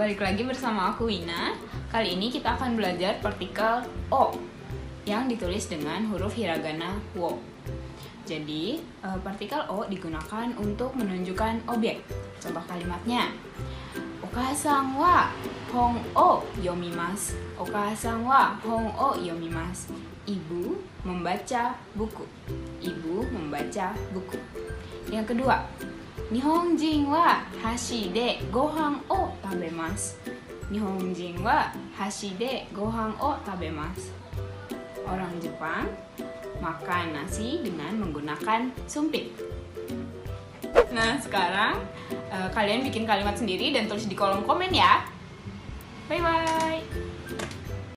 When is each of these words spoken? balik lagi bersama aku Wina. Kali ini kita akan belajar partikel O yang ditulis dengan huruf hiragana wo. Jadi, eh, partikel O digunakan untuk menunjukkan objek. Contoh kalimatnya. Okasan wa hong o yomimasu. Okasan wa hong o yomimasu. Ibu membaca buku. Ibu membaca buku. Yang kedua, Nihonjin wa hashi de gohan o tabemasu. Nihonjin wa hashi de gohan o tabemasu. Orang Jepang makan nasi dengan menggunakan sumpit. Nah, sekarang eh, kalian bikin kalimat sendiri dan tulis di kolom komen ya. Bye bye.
balik 0.00 0.24
lagi 0.24 0.40
bersama 0.48 0.96
aku 0.96 1.12
Wina. 1.12 1.52
Kali 1.92 2.16
ini 2.16 2.32
kita 2.32 2.56
akan 2.56 2.72
belajar 2.72 3.20
partikel 3.20 3.84
O 4.08 4.32
yang 5.04 5.28
ditulis 5.28 5.68
dengan 5.68 6.08
huruf 6.08 6.32
hiragana 6.32 6.96
wo. 7.12 7.36
Jadi, 8.24 8.80
eh, 8.80 9.18
partikel 9.20 9.60
O 9.68 9.84
digunakan 9.84 10.48
untuk 10.56 10.96
menunjukkan 10.96 11.68
objek. 11.68 12.00
Contoh 12.40 12.64
kalimatnya. 12.64 13.28
Okasan 14.24 14.96
wa 14.96 15.28
hong 15.68 16.00
o 16.16 16.40
yomimasu. 16.64 17.36
Okasan 17.60 18.24
wa 18.24 18.56
hong 18.64 18.88
o 18.96 19.20
yomimasu. 19.20 19.92
Ibu 20.24 20.80
membaca 21.04 21.76
buku. 21.92 22.24
Ibu 22.80 23.28
membaca 23.28 23.92
buku. 24.16 24.40
Yang 25.12 25.36
kedua, 25.36 25.60
Nihonjin 26.30 27.10
wa 27.10 27.42
hashi 27.58 28.14
de 28.14 28.38
gohan 28.54 29.02
o 29.10 29.34
tabemasu. 29.42 30.14
Nihonjin 30.70 31.42
wa 31.42 31.74
hashi 31.98 32.38
de 32.38 32.70
gohan 32.70 33.10
o 33.18 33.34
tabemasu. 33.42 34.14
Orang 35.02 35.34
Jepang 35.42 35.90
makan 36.62 37.18
nasi 37.18 37.58
dengan 37.66 37.98
menggunakan 37.98 38.70
sumpit. 38.86 39.34
Nah, 40.94 41.18
sekarang 41.18 41.82
eh, 42.30 42.48
kalian 42.54 42.86
bikin 42.86 43.10
kalimat 43.10 43.34
sendiri 43.34 43.74
dan 43.74 43.90
tulis 43.90 44.06
di 44.06 44.14
kolom 44.14 44.46
komen 44.46 44.70
ya. 44.70 45.02
Bye 46.06 46.22
bye. 46.22 46.59